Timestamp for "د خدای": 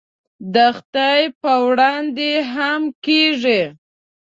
0.53-1.21